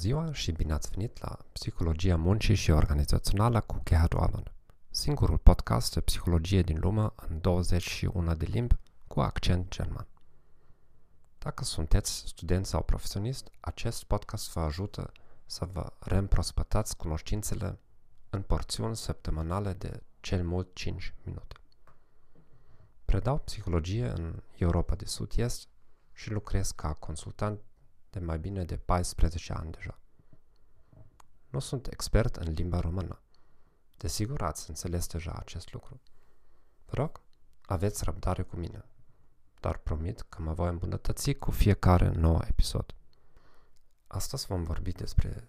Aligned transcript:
ziua 0.00 0.32
și 0.32 0.52
bine 0.52 0.72
ați 0.72 0.90
venit 0.90 1.20
la 1.20 1.38
Psihologia 1.52 2.16
Muncii 2.16 2.54
și 2.54 2.70
Organizațională 2.70 3.60
cu 3.60 3.80
Gerhard 3.84 4.14
Orban, 4.14 4.52
singurul 4.90 5.38
podcast 5.38 5.94
de 5.94 6.00
psihologie 6.00 6.62
din 6.62 6.78
lume 6.80 7.08
în 7.28 7.40
21 7.40 8.34
de 8.34 8.44
limbi 8.44 8.74
cu 9.06 9.20
accent 9.20 9.68
german. 9.68 10.06
Dacă 11.38 11.64
sunteți 11.64 12.22
student 12.26 12.66
sau 12.66 12.82
profesionist, 12.82 13.50
acest 13.60 14.04
podcast 14.04 14.52
vă 14.52 14.60
ajută 14.60 15.12
să 15.46 15.68
vă 15.72 15.92
reîmprospătați 15.98 16.96
cunoștințele 16.96 17.78
în 18.30 18.42
porțiuni 18.42 18.96
săptămânale 18.96 19.72
de 19.72 20.02
cel 20.20 20.44
mult 20.44 20.74
5 20.74 21.14
minute. 21.22 21.54
Predau 23.04 23.38
psihologie 23.38 24.08
în 24.08 24.42
Europa 24.56 24.94
de 24.94 25.04
Sud-Est 25.04 25.68
și 26.12 26.30
lucrez 26.30 26.70
ca 26.70 26.92
consultant 26.92 27.60
de 28.10 28.18
mai 28.18 28.38
bine 28.38 28.64
de 28.64 28.76
14 28.76 29.52
ani 29.52 29.70
deja. 29.70 29.98
Nu 31.48 31.58
sunt 31.58 31.86
expert 31.86 32.36
în 32.36 32.52
limba 32.52 32.80
română. 32.80 33.20
Desigur 33.96 34.42
ați 34.42 34.68
înțeles 34.68 35.06
deja 35.06 35.32
acest 35.32 35.72
lucru. 35.72 36.00
Vă 36.86 36.94
rog, 36.94 37.20
aveți 37.62 38.04
răbdare 38.04 38.42
cu 38.42 38.56
mine, 38.56 38.84
dar 39.60 39.76
promit 39.76 40.20
că 40.20 40.42
mă 40.42 40.52
voi 40.52 40.68
îmbunătăți 40.68 41.32
cu 41.32 41.50
fiecare 41.50 42.08
nou 42.08 42.42
episod. 42.48 42.94
Astăzi 44.06 44.46
vom 44.46 44.64
vorbi 44.64 44.92
despre 44.92 45.48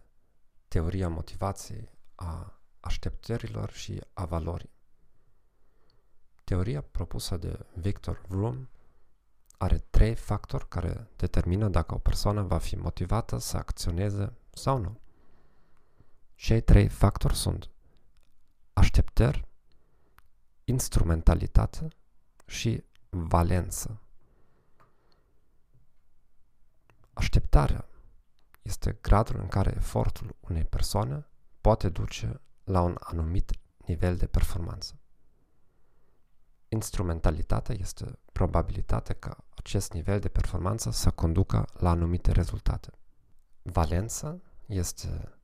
teoria 0.68 1.10
motivației, 1.10 1.90
a 2.16 2.60
așteptărilor 2.80 3.72
și 3.72 4.02
a 4.14 4.26
valorii. 4.26 4.70
Teoria 6.44 6.82
propusă 6.82 7.38
de 7.38 7.66
Victor 7.74 8.22
Vroom 8.28 8.68
are 9.62 9.78
trei 9.78 10.16
factori 10.16 10.68
care 10.68 11.08
determină 11.16 11.70
dacă 11.70 11.94
o 11.94 11.98
persoană 11.98 12.42
va 12.42 12.58
fi 12.58 12.76
motivată 12.76 13.38
să 13.38 13.58
acționeze 13.58 14.34
sau 14.54 14.78
nu. 14.78 15.00
Cei 16.36 16.62
trei 16.62 16.88
factori 16.88 17.36
sunt 17.36 17.70
așteptări, 18.74 19.48
instrumentalitate 20.64 21.88
și 22.46 22.84
valență. 23.10 24.02
Așteptarea 27.14 27.86
este 28.62 28.98
gradul 29.02 29.40
în 29.40 29.48
care 29.48 29.74
efortul 29.76 30.36
unei 30.40 30.64
persoane 30.64 31.26
poate 31.62 31.90
duce 31.90 32.42
la 32.64 32.82
un 32.82 32.96
anumit 33.00 33.52
nivel 33.86 34.18
de 34.18 34.28
performanță. 34.28 35.01
Instrumentalitatea 36.74 37.76
este 37.80 38.20
probabilitatea 38.32 39.16
ca 39.16 39.38
acest 39.56 39.94
nivel 39.94 40.20
de 40.20 40.30
performanță 40.30 40.92
să 40.92 41.12
conducă 41.12 41.68
la 41.74 41.90
anumite 41.90 42.32
rezultate. 42.32 42.92
Valența 43.62 44.38
este 44.66 45.38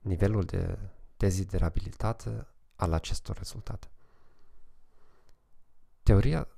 nivelul 0.00 0.44
de 0.44 0.78
deziderabilitate 1.16 2.46
al 2.74 2.92
acestor 2.92 3.36
rezultate. 3.36 3.88
Teoria 6.02 6.48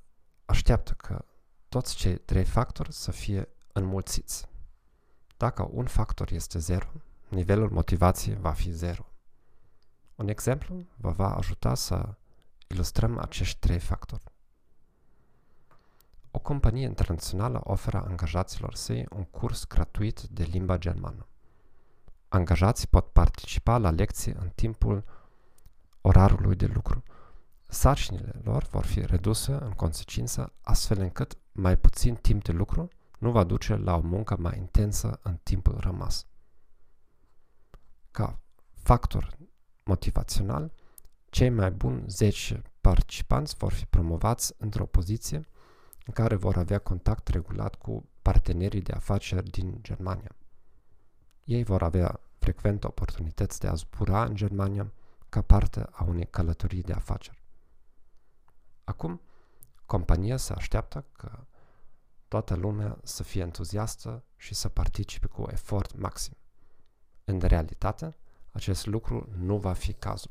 așteaptă 0.44 0.92
că 0.92 1.24
toți 1.68 1.96
cei 1.96 2.18
trei 2.18 2.44
factori 2.44 2.92
să 2.92 3.10
fie 3.10 3.48
înmulțiți. 3.72 4.46
Dacă 5.36 5.68
un 5.72 5.86
factor 5.86 6.30
este 6.30 6.58
0, 6.58 6.86
nivelul 7.28 7.70
motivației 7.70 8.36
va 8.36 8.52
fi 8.52 8.70
0. 8.70 9.06
Un 10.14 10.28
exemplu 10.28 10.86
vă 10.96 11.10
va 11.10 11.36
ajuta 11.36 11.74
să 11.74 12.14
ilustrăm 12.68 13.18
acești 13.18 13.58
trei 13.58 13.78
factori. 13.78 14.22
O 16.30 16.38
companie 16.38 16.84
internațională 16.84 17.60
oferă 17.64 18.04
angajaților 18.06 18.74
săi 18.74 19.06
un 19.10 19.24
curs 19.24 19.66
gratuit 19.66 20.20
de 20.20 20.42
limba 20.42 20.78
germană. 20.78 21.26
Angajații 22.28 22.86
pot 22.86 23.06
participa 23.06 23.78
la 23.78 23.90
lecții 23.90 24.32
în 24.32 24.48
timpul 24.54 25.04
orarului 26.00 26.56
de 26.56 26.66
lucru. 26.66 27.02
Sarcinile 27.68 28.32
lor 28.42 28.62
vor 28.62 28.84
fi 28.84 29.00
reduse 29.00 29.52
în 29.52 29.70
consecință 29.70 30.52
astfel 30.62 31.00
încât 31.00 31.38
mai 31.52 31.76
puțin 31.76 32.14
timp 32.14 32.44
de 32.44 32.52
lucru 32.52 32.88
nu 33.18 33.30
va 33.30 33.44
duce 33.44 33.76
la 33.76 33.96
o 33.96 34.00
muncă 34.00 34.36
mai 34.38 34.58
intensă 34.58 35.18
în 35.22 35.36
timpul 35.42 35.78
rămas. 35.78 36.26
Ca 38.10 38.40
factor 38.72 39.36
motivațional, 39.82 40.72
cei 41.30 41.48
mai 41.48 41.70
buni 41.70 42.04
10 42.06 42.62
participanți 42.80 43.56
vor 43.56 43.72
fi 43.72 43.86
promovați 43.86 44.54
într-o 44.58 44.86
poziție 44.86 45.48
în 46.06 46.12
care 46.12 46.34
vor 46.34 46.56
avea 46.56 46.78
contact 46.78 47.28
regulat 47.28 47.74
cu 47.74 48.08
partenerii 48.22 48.82
de 48.82 48.92
afaceri 48.92 49.50
din 49.50 49.78
Germania. 49.82 50.36
Ei 51.44 51.64
vor 51.64 51.82
avea 51.82 52.20
frecvent 52.38 52.84
oportunități 52.84 53.60
de 53.60 53.66
a 53.66 53.74
zbura 53.74 54.24
în 54.24 54.34
Germania 54.34 54.92
ca 55.28 55.42
parte 55.42 55.86
a 55.90 56.04
unei 56.04 56.26
călătorii 56.26 56.82
de 56.82 56.92
afaceri. 56.92 57.42
Acum, 58.84 59.20
compania 59.86 60.36
se 60.36 60.52
așteaptă 60.52 61.04
că 61.12 61.46
toată 62.28 62.54
lumea 62.54 62.98
să 63.02 63.22
fie 63.22 63.42
entuziastă 63.42 64.24
și 64.36 64.54
să 64.54 64.68
participe 64.68 65.26
cu 65.26 65.46
efort 65.50 65.96
maxim. 65.96 66.36
În 67.24 67.38
realitate, 67.40 68.16
acest 68.52 68.86
lucru 68.86 69.28
nu 69.36 69.58
va 69.58 69.72
fi 69.72 69.92
cazul. 69.92 70.30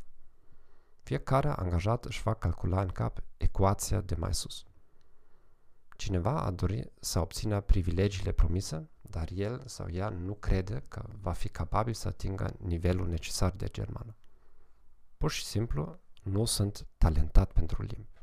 Fiecare 1.07 1.49
angajat 1.49 2.05
își 2.05 2.21
va 2.21 2.33
calcula 2.33 2.81
în 2.81 2.87
cap 2.87 3.23
ecuația 3.37 4.01
de 4.01 4.15
mai 4.15 4.33
sus. 4.33 4.65
Cineva 5.97 6.41
a 6.41 6.51
dori 6.51 6.91
să 6.99 7.19
obțină 7.19 7.61
privilegiile 7.61 8.31
promise, 8.31 8.89
dar 9.01 9.29
el 9.33 9.61
sau 9.65 9.89
ea 9.89 10.09
nu 10.09 10.33
crede 10.33 10.83
că 10.87 11.03
va 11.21 11.31
fi 11.31 11.49
capabil 11.49 11.93
să 11.93 12.07
atingă 12.07 12.53
nivelul 12.57 13.07
necesar 13.07 13.51
de 13.51 13.67
germană. 13.67 14.15
Pur 15.17 15.31
și 15.31 15.45
simplu, 15.45 15.99
nu 16.23 16.45
sunt 16.45 16.85
talentat 16.97 17.51
pentru 17.51 17.81
limbi. 17.81 18.21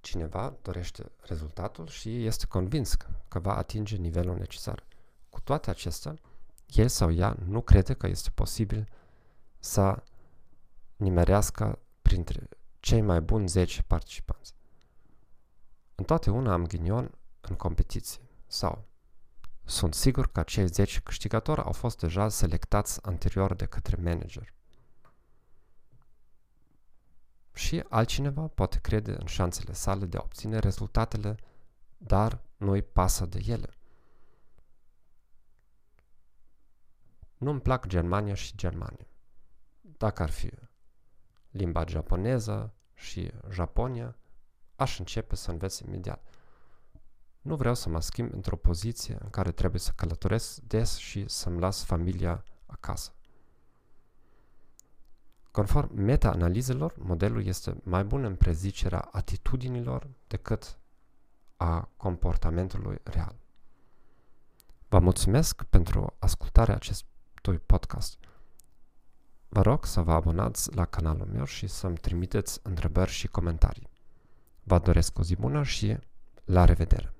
Cineva 0.00 0.56
dorește 0.62 1.10
rezultatul 1.20 1.86
și 1.86 2.24
este 2.24 2.46
convins 2.46 2.94
că 3.28 3.38
va 3.38 3.56
atinge 3.56 3.96
nivelul 3.96 4.36
necesar. 4.36 4.84
Cu 5.30 5.40
toate 5.40 5.70
acestea, 5.70 6.18
el 6.66 6.88
sau 6.88 7.12
ea 7.12 7.36
nu 7.44 7.60
crede 7.60 7.94
că 7.94 8.06
este 8.06 8.30
posibil 8.30 8.88
să 9.58 10.02
nimerească 10.96 11.78
printre 12.02 12.48
cei 12.80 13.00
mai 13.00 13.20
buni 13.20 13.48
10 13.48 13.82
participanți. 13.82 14.54
Întotdeauna 15.94 16.52
am 16.52 16.66
ghinion 16.66 17.10
în 17.40 17.54
competiție. 17.56 18.20
Sau 18.46 18.84
sunt 19.64 19.94
sigur 19.94 20.32
că 20.32 20.42
cei 20.42 20.66
10 20.66 21.00
câștigători 21.00 21.60
au 21.60 21.72
fost 21.72 21.98
deja 21.98 22.28
selectați 22.28 23.06
anterior 23.06 23.54
de 23.54 23.66
către 23.66 23.96
manager. 23.96 24.54
Și 27.52 27.84
altcineva 27.88 28.46
poate 28.46 28.78
crede 28.78 29.16
în 29.18 29.26
șansele 29.26 29.72
sale 29.72 30.06
de 30.06 30.16
a 30.16 30.22
obține 30.24 30.58
rezultatele, 30.58 31.36
dar 31.96 32.40
nu 32.56 32.70
îi 32.70 32.82
pasă 32.82 33.26
de 33.26 33.40
ele. 33.46 33.74
Nu-mi 37.36 37.60
plac 37.60 37.86
Germania 37.86 38.34
și 38.34 38.56
Germania. 38.56 39.06
Dacă 39.80 40.22
ar 40.22 40.30
fi 40.30 40.50
limba 41.56 41.84
japoneză 41.88 42.74
și 42.94 43.30
Japonia, 43.50 44.16
aș 44.76 44.98
începe 44.98 45.36
să 45.36 45.50
înveț 45.50 45.78
imediat. 45.78 46.28
Nu 47.40 47.56
vreau 47.56 47.74
să 47.74 47.88
mă 47.88 48.00
schimb 48.00 48.32
într-o 48.32 48.56
poziție 48.56 49.16
în 49.20 49.30
care 49.30 49.52
trebuie 49.52 49.80
să 49.80 49.92
călătoresc 49.96 50.60
des 50.60 50.96
și 50.96 51.28
să-mi 51.28 51.60
las 51.60 51.84
familia 51.84 52.44
acasă. 52.66 53.10
Conform 55.50 55.94
meta-analizelor, 55.94 56.94
modelul 56.98 57.44
este 57.44 57.76
mai 57.82 58.04
bun 58.04 58.24
în 58.24 58.36
prezicerea 58.36 59.08
atitudinilor 59.12 60.06
decât 60.26 60.78
a 61.56 61.88
comportamentului 61.96 62.98
real. 63.02 63.34
Vă 64.88 64.98
mulțumesc 64.98 65.62
pentru 65.62 66.14
ascultarea 66.18 66.74
acestui 66.74 67.58
podcast. 67.66 68.18
Vă 69.56 69.62
rog 69.62 69.84
să 69.84 70.00
vă 70.00 70.12
abonați 70.12 70.74
la 70.74 70.84
canalul 70.84 71.28
meu 71.32 71.44
și 71.44 71.66
să-mi 71.66 71.96
trimiteți 71.96 72.60
întrebări 72.62 73.10
și 73.10 73.26
comentarii. 73.26 73.88
Vă 74.62 74.78
doresc 74.78 75.18
o 75.18 75.22
zi 75.22 75.36
bună 75.36 75.62
și 75.62 75.96
la 76.44 76.64
revedere! 76.64 77.15